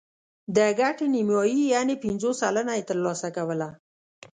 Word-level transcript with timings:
د 0.55 0.57
ګټې 0.79 1.05
نیمايي 1.15 1.61
یعنې 1.73 1.95
پنځوس 2.03 2.35
سلنه 2.41 2.73
یې 2.77 2.83
ترلاسه 2.89 3.27
کوله. 3.35 3.69